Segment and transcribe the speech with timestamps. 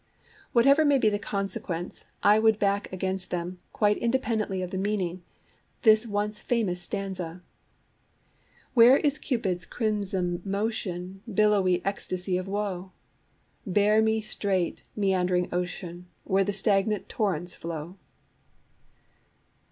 [0.51, 5.21] Whatever may be the consequence, I would back against them, 'quite independently of the meaning,'
[5.83, 7.43] this once famous stanza:
[8.73, 12.93] Where is Cupid's crimson motion, Billowy ecstasy of woe?
[13.67, 17.95] Bear me straight, meandering ocean, Where the stagnant torrents flow.